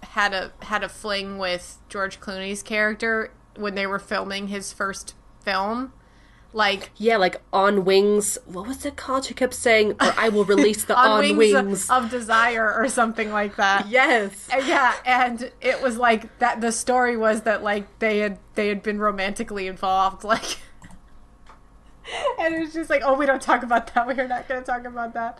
[0.02, 5.14] had a had a fling with George Clooney's character when they were filming his first
[5.42, 5.92] film.
[6.52, 8.38] Like Yeah, like on wings.
[8.46, 9.24] What was it called?
[9.24, 12.88] She kept saying, or "I will release the on, on, wings, wings." of desire or
[12.88, 13.88] something like that.
[13.88, 14.48] yes.
[14.52, 16.60] And yeah, and it was like that.
[16.60, 20.58] The story was that like they had they had been romantically involved, like,
[22.38, 24.06] and it was just like, oh, we don't talk about that.
[24.16, 25.38] We're not going to talk about that.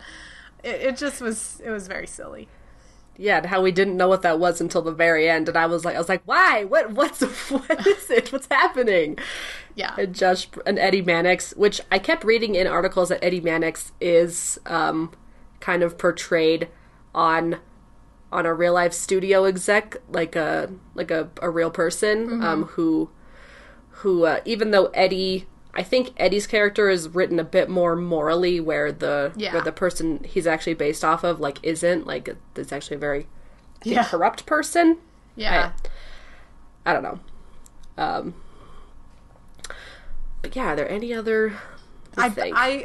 [0.63, 1.61] It, it just was.
[1.63, 2.47] It was very silly.
[3.17, 5.67] Yeah, and how we didn't know what that was until the very end, and I
[5.67, 6.65] was like, I was like, why?
[6.65, 6.91] What?
[6.91, 7.21] What's?
[7.49, 8.31] What is it?
[8.31, 9.17] What's happening?
[9.75, 13.91] Yeah, And Josh and Eddie Mannix, which I kept reading in articles that Eddie Mannix
[14.01, 15.11] is um,
[15.59, 16.69] kind of portrayed
[17.13, 17.59] on
[18.31, 23.09] on a real life studio exec, like a like a, a real person um, who
[23.89, 25.47] who uh, even though Eddie.
[25.75, 29.53] I think Eddie's character is written a bit more morally, where the Yeah.
[29.53, 33.27] where the person he's actually based off of like isn't like it's actually a very
[33.83, 34.97] yeah, corrupt person.
[35.35, 35.73] yeah.
[36.85, 37.19] I don't know.
[37.97, 38.35] Um,
[40.41, 41.53] but yeah, are there any other?
[42.17, 42.31] I?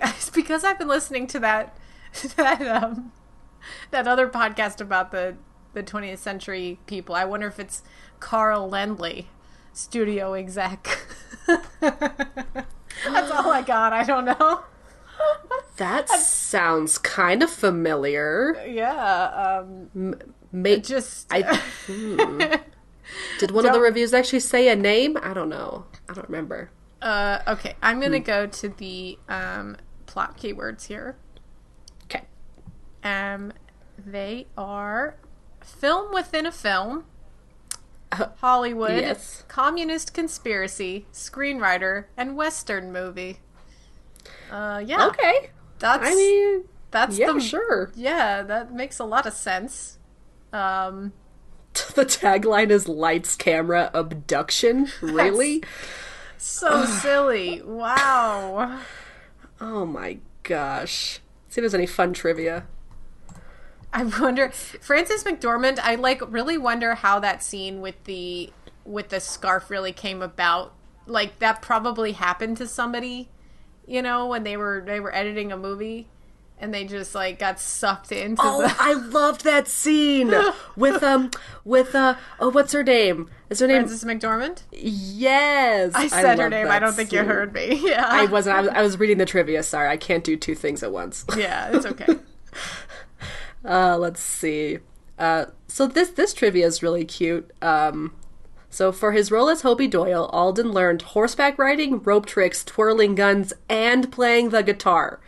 [0.03, 1.77] I, because I've been listening to that
[2.37, 3.13] that um
[3.91, 5.37] that other podcast about the
[5.75, 7.15] the 20th century people.
[7.15, 7.83] I wonder if it's
[8.19, 9.27] Carl Laemmle,
[9.73, 10.89] studio exec.
[13.05, 13.93] That's all I got.
[13.93, 14.63] I don't know.
[15.77, 18.57] that sounds kind of familiar.
[18.67, 19.63] Yeah,
[19.95, 20.15] um
[20.53, 21.43] May- just I
[21.87, 22.41] hmm.
[23.39, 25.17] did one of the reviews actually say a name?
[25.23, 25.85] I don't know.
[26.09, 26.71] I don't remember.
[27.03, 31.17] uh okay, I'm going to go to the um plot keywords here.
[32.05, 32.25] Okay.
[33.05, 33.53] Um,
[33.97, 35.17] they are
[35.63, 37.05] film within a film,
[38.13, 39.45] Hollywood, yes.
[39.49, 43.39] communist conspiracy, screenwriter, and western movie.
[44.51, 45.51] Uh, yeah, Okay.
[45.79, 47.93] that's I mean, that's yeah, the sure.
[47.95, 49.99] yeah that makes a lot of sense.
[50.53, 51.13] Um,
[51.95, 55.63] The tagline is "Lights, Camera, Abduction." Really?
[56.37, 57.63] so silly.
[57.63, 58.81] Wow.
[59.61, 61.21] Oh my gosh.
[61.49, 62.67] See if there's any fun trivia.
[63.93, 65.79] I wonder, Frances McDormand.
[65.81, 68.53] I like really wonder how that scene with the
[68.85, 70.73] with the scarf really came about.
[71.07, 73.31] Like that probably happened to somebody,
[73.87, 76.07] you know, when they were they were editing a movie,
[76.59, 80.33] and they just like got sucked into Oh, the I loved that scene
[80.77, 81.33] with um
[81.65, 83.29] with uh oh what's her name?
[83.49, 83.89] Is her name?
[83.89, 84.63] Frances McDormand.
[84.71, 86.69] Yes, I said her name.
[86.69, 87.75] I don't think you heard me.
[87.83, 88.57] Yeah, I wasn't.
[88.57, 89.65] I was, I was reading the trivia.
[89.65, 91.25] Sorry, I can't do two things at once.
[91.37, 92.07] yeah, it's okay.
[93.65, 94.79] Uh, let's see.
[95.19, 97.51] Uh, so this this trivia is really cute.
[97.61, 98.15] Um,
[98.71, 103.53] so for his role as Hobie Doyle, Alden learned horseback riding, rope tricks, twirling guns,
[103.69, 105.21] and playing the guitar.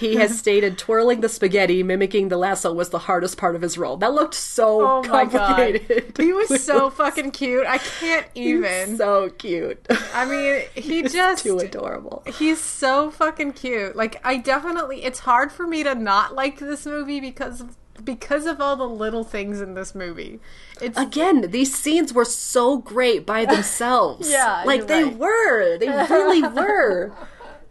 [0.00, 0.38] He has uh-huh.
[0.38, 3.98] stated twirling the spaghetti, mimicking the lasso, was the hardest part of his role.
[3.98, 6.16] That looked so Oh my god, complicated.
[6.16, 7.66] he was so fucking cute.
[7.66, 8.96] I can't even.
[8.96, 9.86] so cute.
[10.14, 12.22] I mean, he just Too adorable.
[12.38, 13.94] He's so fucking cute.
[13.94, 18.46] Like I definitely it's hard for me to not like this movie because of, because
[18.46, 20.40] of all the little things in this movie.
[20.80, 24.30] It's Again, these scenes were so great by themselves.
[24.30, 25.18] Yeah, like they right.
[25.18, 25.76] were.
[25.76, 27.12] They really were.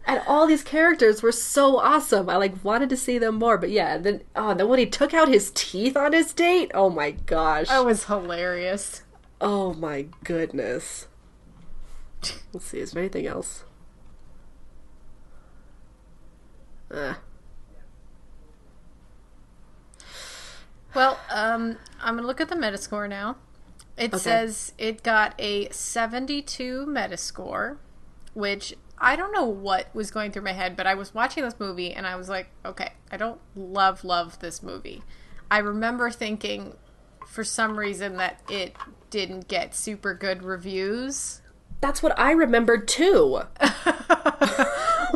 [0.06, 2.28] And all these characters were so awesome.
[2.28, 3.58] I like wanted to see them more.
[3.58, 6.90] But yeah, then oh, then when he took out his teeth on his date, oh
[6.90, 7.68] my gosh.
[7.68, 9.02] that was hilarious.
[9.40, 11.06] Oh my goodness.
[12.52, 13.64] Let's see, is there anything else?
[16.90, 17.14] Uh,
[20.94, 23.36] Well, um I'm going to look at the Metascore now.
[23.96, 27.76] It says it got a 72 Metascore,
[28.32, 31.58] which I don't know what was going through my head, but I was watching this
[31.58, 35.02] movie and I was like, okay, I don't love love this movie.
[35.50, 36.76] I remember thinking
[37.26, 38.76] for some reason that it
[39.08, 41.40] didn't get super good reviews.
[41.80, 43.42] That's what I remembered too.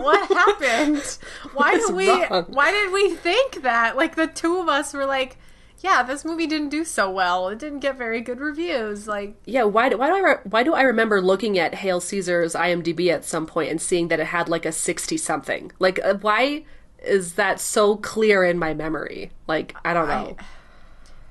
[0.05, 1.19] What happened?
[1.55, 2.45] Why did we wrong?
[2.49, 3.97] why did we think that?
[3.97, 5.39] Like the two of us were like,
[5.85, 7.49] yeah, this movie didn't do so well.
[7.49, 9.07] It didn't get very good reviews.
[9.07, 12.01] Like Yeah, why do, why do I re- why do I remember looking at Hail
[12.01, 15.73] Caesar's IMDb at some point and seeing that it had like a 60 something?
[15.79, 16.65] Like uh, why
[17.05, 19.31] is that so clear in my memory?
[19.47, 20.39] Like I don't know.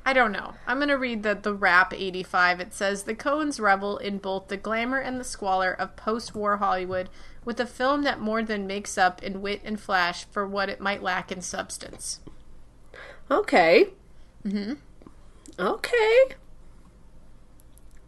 [0.05, 0.53] I don't know.
[0.67, 2.59] I'm going to read the, the Rap 85.
[2.59, 6.57] It says The Coens revel in both the glamour and the squalor of post war
[6.57, 7.09] Hollywood
[7.45, 10.81] with a film that more than makes up in wit and flash for what it
[10.81, 12.19] might lack in substance.
[13.31, 13.87] Okay.
[14.45, 14.77] Mhm.
[15.59, 16.25] Okay.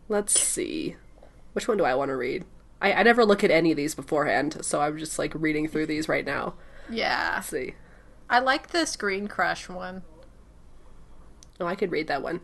[0.09, 0.95] Let's see.
[1.53, 2.45] Which one do I want to read?
[2.81, 5.85] I, I never look at any of these beforehand, so I'm just like reading through
[5.87, 6.55] these right now.
[6.89, 7.33] Yeah.
[7.35, 7.75] Let's see.
[8.29, 10.03] I like the Screen Crush one.
[11.59, 12.41] Oh, I could read that one.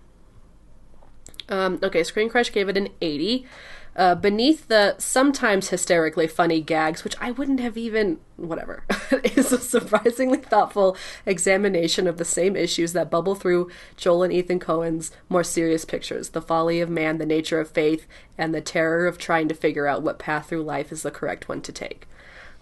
[1.49, 3.45] Um, okay, Screen Crush gave it an 80.
[3.93, 8.19] Uh, beneath the sometimes hysterically funny gags, which I wouldn't have even.
[8.38, 8.84] whatever,
[9.23, 14.60] is a surprisingly thoughtful examination of the same issues that bubble through Joel and Ethan
[14.60, 19.08] Coen's more serious pictures the folly of man, the nature of faith, and the terror
[19.08, 22.08] of trying to figure out what path through life is the correct one to take.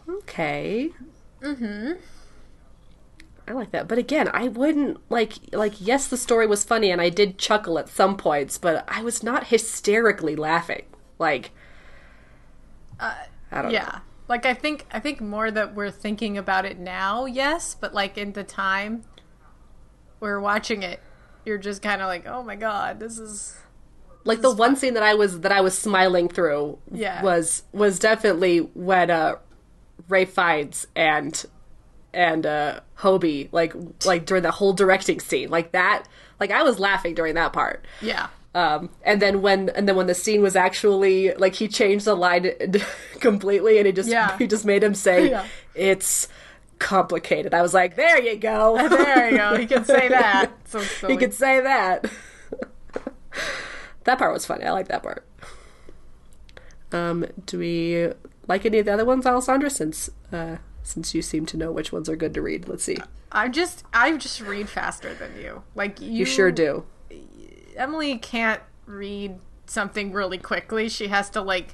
[0.10, 0.90] Okay.
[1.42, 1.92] Mm hmm.
[3.48, 3.88] I like that.
[3.88, 7.80] But again, I wouldn't like like yes, the story was funny and I did chuckle
[7.80, 10.84] at some points, but I was not hysterically laughing.
[11.20, 11.52] Like
[13.00, 13.84] I don't Yeah.
[13.84, 14.00] know.
[14.28, 18.18] Like I think I think more that we're thinking about it now, yes, but like
[18.18, 19.04] in the time
[20.20, 21.00] we are watching it,
[21.46, 23.58] you're just kind of like, "Oh my god, this is
[24.26, 27.24] Like the one scene that I was that I was smiling through Yeah.
[27.24, 29.36] was was definitely when uh
[30.08, 31.44] Ralph Fiennes and
[32.14, 33.74] and uh Hobie like
[34.06, 35.50] like during the whole directing scene.
[35.50, 36.04] Like that
[36.40, 37.84] like I was laughing during that part.
[38.02, 42.06] yeah." Um, and then when and then when the scene was actually like he changed
[42.06, 42.50] the line
[43.20, 44.38] completely and he just Yeah.
[44.40, 45.46] he just made him say Yeah.
[45.76, 46.28] it's
[46.80, 47.54] complicated.
[47.54, 48.76] I was like, there you go.
[48.90, 49.54] There you go.
[49.56, 50.52] You can say that.
[50.66, 52.10] So he could say that.
[54.06, 54.66] that part was funny.
[54.66, 55.26] I like that part.
[56.92, 58.10] Um, do we
[58.48, 59.70] like any of the other ones, Alessandra?
[59.70, 62.98] Since uh, since you seem to know which ones are good to read, let's see.
[63.32, 65.62] I'm just I just read faster than you.
[65.76, 66.86] Like you, You sure do.
[67.80, 70.90] Emily can't read something really quickly.
[70.90, 71.72] She has to like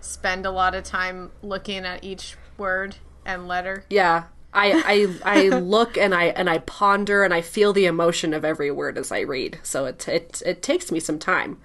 [0.00, 3.84] spend a lot of time looking at each word and letter.
[3.90, 4.24] Yeah.
[4.52, 4.82] I,
[5.24, 8.70] I I look and I and I ponder and I feel the emotion of every
[8.70, 9.58] word as I read.
[9.62, 11.58] So it it it takes me some time.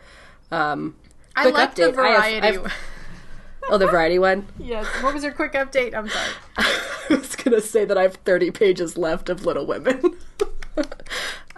[0.51, 0.95] Um,
[1.35, 1.85] I like the update.
[1.85, 2.47] I have- variety.
[2.47, 2.73] I have-
[3.69, 4.47] oh, the variety one.
[4.59, 4.85] yes.
[5.01, 5.95] What was your quick update?
[5.95, 6.31] I'm sorry.
[6.57, 6.75] I
[7.09, 10.17] was gonna say that I have thirty pages left of Little Women.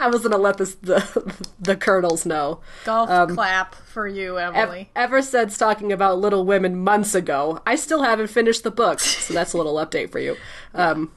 [0.03, 2.59] I was gonna let this the the kernels know.
[2.85, 4.89] Golf Um, clap for you, Ev- Emily.
[4.95, 9.33] ever since talking about Little Women months ago, I still haven't finished the book, so
[9.33, 10.35] that's a little update for you.
[10.73, 11.11] Um,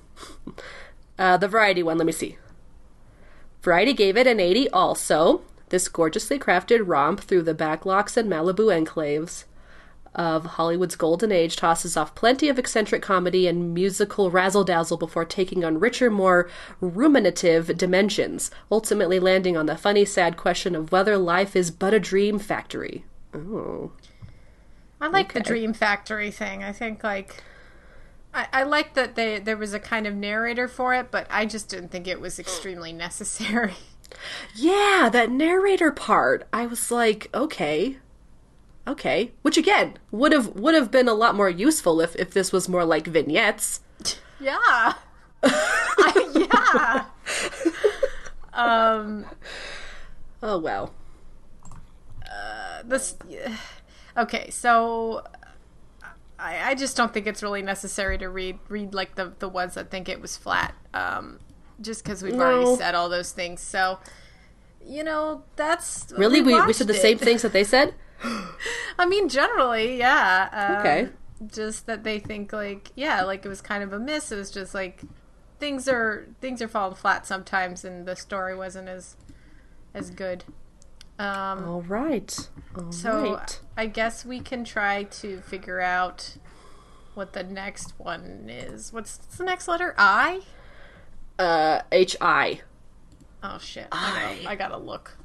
[1.19, 2.39] uh, the Variety one, let me see.
[3.63, 5.43] Variety gave it an 80 also.
[5.71, 9.45] This gorgeously crafted romp through the backlots and Malibu enclaves
[10.17, 15.25] of Hollywood's golden age tosses off plenty of eccentric comedy and musical razzle dazzle before
[15.25, 16.51] taking on richer, more
[16.81, 22.01] ruminative dimensions, ultimately landing on the funny, sad question of whether life is but a
[22.01, 23.05] dream factory.
[23.33, 23.93] Oh.
[25.01, 26.65] I like the Dream Factory thing.
[26.65, 27.43] I think like
[28.33, 31.47] I, I like that they there was a kind of narrator for it, but I
[31.47, 33.75] just didn't think it was extremely necessary.
[34.55, 36.47] Yeah, that narrator part.
[36.53, 37.99] I was like, okay.
[38.89, 39.33] Okay.
[39.43, 42.69] Which again, would have would have been a lot more useful if if this was
[42.69, 43.81] more like vignettes.
[44.41, 44.95] Yeah.
[46.35, 47.05] Yeah.
[48.53, 49.25] um
[50.43, 50.93] Oh well.
[52.85, 53.17] this
[54.17, 55.23] okay so
[56.39, 59.75] I, I just don't think it's really necessary to read read like the the ones
[59.75, 61.39] that think it was flat um
[61.81, 62.45] just because we've No.
[62.45, 63.99] already said all those things so
[64.87, 66.41] you know that's Really?
[66.41, 67.95] We, we said the watched same things that they said?
[68.99, 71.09] i mean generally yeah um, Okay.
[71.55, 74.51] just that they think like yeah like it was kind of a miss it was
[74.51, 75.03] just like
[75.59, 79.17] things are things are falling flat sometimes and the story wasn't as
[79.95, 80.45] as good
[81.19, 82.49] um All right.
[82.77, 83.61] All So right.
[83.77, 86.37] I guess we can try to figure out
[87.15, 88.93] what the next one is.
[88.93, 89.95] What's the next letter?
[89.97, 90.43] I?
[91.39, 92.61] Uh H I.
[93.43, 93.89] Oh shit!
[93.93, 95.17] I, gotta, I gotta look.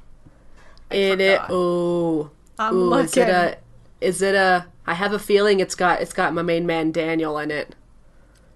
[0.90, 2.30] It it oh.
[2.58, 3.04] I'm Ooh, looking.
[3.04, 3.58] is it a
[4.00, 4.66] Is it a?
[4.86, 7.74] I have a feeling it's got it's got my main man Daniel in it.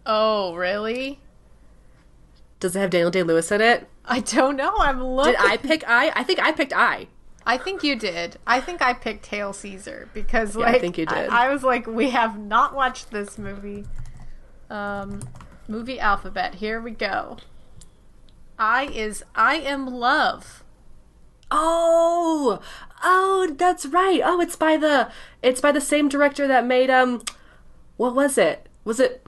[0.05, 1.21] Oh, really?
[2.61, 3.89] Does it have Daniel Day Lewis in it?
[4.05, 4.75] I don't know.
[4.79, 5.33] I'm looking.
[5.33, 6.13] Did I pick I?
[6.15, 7.09] I think I picked I.
[7.45, 8.39] I think you did.
[8.47, 11.29] I think I picked Hail Caesar because Yeah, I like think you did.
[11.29, 13.85] I, I was like, we have not watched this movie.
[14.69, 15.21] Um,
[15.69, 16.57] movie alphabet.
[16.57, 17.37] Here we go.
[18.59, 20.65] I is I am love.
[21.51, 22.61] Oh,
[23.03, 24.21] oh, that's right.
[24.25, 25.11] Oh, it's by the
[25.43, 27.23] it's by the same director that made um,
[27.97, 28.69] what was it?
[28.85, 29.27] Was it?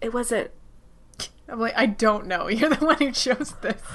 [0.00, 0.50] It wasn't.
[1.48, 2.48] I'm like, I don't know.
[2.48, 3.80] You're the one who chose this.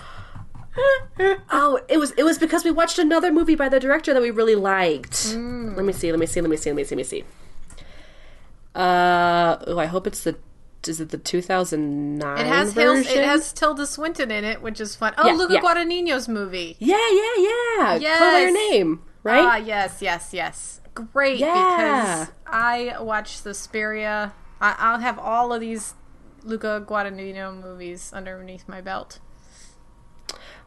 [1.51, 4.31] Oh, it was it was because we watched another movie by the director that we
[4.31, 5.35] really liked.
[5.35, 6.09] Let me see.
[6.11, 6.39] Let me see.
[6.39, 6.69] Let me see.
[6.69, 6.95] Let me see.
[6.95, 7.23] Let me see.
[8.73, 10.37] Uh, oh, I hope it's the.
[10.87, 13.11] Is it the 2009 It has version?
[13.17, 15.13] it has Tilda Swinton in it, which is fun.
[15.17, 15.59] Oh, Yeah, Luca yeah.
[15.61, 16.75] Guadagnino's movie.
[16.79, 17.95] Yeah, yeah, yeah.
[17.97, 18.19] Yes.
[18.19, 19.43] Call your name, right?
[19.43, 20.81] Ah, yes, yes, yes.
[20.95, 22.25] Great Yeah.
[22.25, 24.33] because I watched Suspiria.
[24.59, 25.93] I, I'll have all of these
[26.43, 29.19] Luca Guadagnino movies underneath my belt.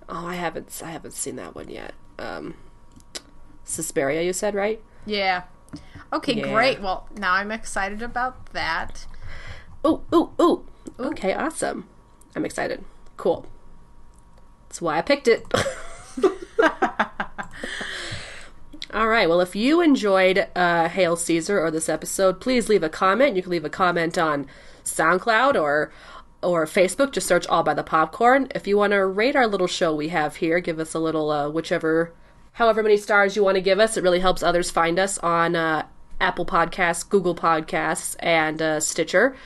[0.09, 0.81] oh, I haven't.
[0.85, 1.93] I haven't seen that one yet.
[2.19, 2.55] Um,
[3.65, 4.81] Suspiria, you said right?
[5.07, 5.43] Yeah.
[6.13, 6.53] Okay, Yeah.
[6.53, 6.81] great.
[6.81, 9.07] Well, now I'm excited about that.
[9.87, 10.67] Ooh, ooh, ooh.
[10.99, 11.89] Okay, awesome.
[12.35, 12.85] I'm excited.
[13.17, 13.47] Cool.
[14.69, 15.45] That's why I picked it.
[18.93, 19.29] All right.
[19.29, 23.37] Well, if you enjoyed uh, Hail Caesar or this episode, please leave a comment.
[23.37, 24.47] You can leave a comment on
[24.85, 25.93] SoundCloud or
[26.43, 27.13] or Facebook.
[27.13, 28.49] Just search All by the Popcorn.
[28.55, 31.31] If you want to rate our little show we have here, give us a little
[31.31, 32.13] uh, whichever,
[32.53, 33.97] however many stars you want to give us.
[33.97, 35.87] It really helps others find us on uh,
[36.21, 39.37] Apple Podcasts, Google Podcasts, and uh, Stitcher.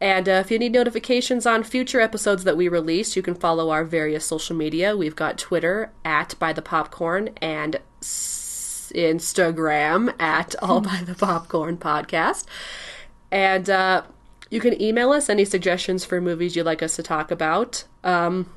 [0.00, 3.70] And uh, if you need notifications on future episodes that we release, you can follow
[3.70, 4.96] our various social media.
[4.96, 11.78] We've got Twitter at By the Popcorn and s- Instagram at All By the Popcorn
[11.78, 12.44] Podcast.
[13.30, 14.02] And uh,
[14.50, 17.84] you can email us any suggestions for movies you'd like us to talk about.
[18.04, 18.50] Um,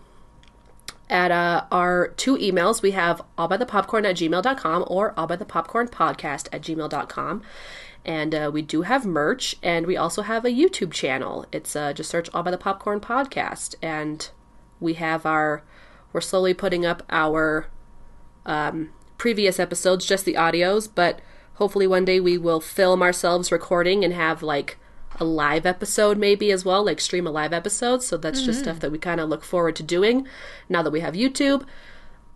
[1.10, 7.42] at uh, our two emails, we have allbythepopcorn at gmail.com or allbythepopcornpodcast at gmail.com.
[8.10, 11.46] And uh, we do have merch, and we also have a YouTube channel.
[11.52, 13.76] It's uh, just search All by the Popcorn Podcast.
[13.84, 14.28] And
[14.80, 15.62] we have our,
[16.12, 17.68] we're slowly putting up our
[18.48, 18.90] um,
[19.20, 21.20] previous episodes, just the audios, but
[21.56, 24.78] hopefully one day we will film ourselves recording and have like
[25.20, 28.02] a live episode maybe as well, like stream a live episode.
[28.02, 30.28] So that's just stuff that we kind of look forward to doing
[30.68, 31.64] now that we have YouTube.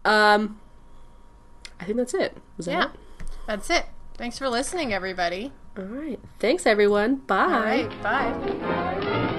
[0.05, 0.59] Um,
[1.79, 2.37] I think that's it.
[2.57, 2.83] Was that Yeah.
[2.85, 2.91] it?
[3.47, 3.85] That's it.
[4.19, 5.51] Thanks for listening, everybody.
[5.75, 6.19] All right.
[6.39, 7.15] Thanks, everyone.
[7.15, 7.45] Bye.
[7.45, 8.03] All right.
[8.03, 9.33] Bye.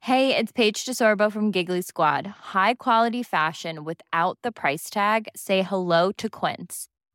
[0.00, 2.26] Hey, it's Paige DeSorbo from Giggly Squad.
[2.26, 5.28] High quality fashion without the price tag.
[5.36, 6.88] Say hello to Quince.